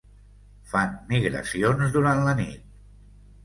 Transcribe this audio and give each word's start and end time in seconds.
Fan 0.71 0.95
migracions 1.11 1.95
durant 1.99 2.25
la 2.31 2.37
nit. 2.43 2.69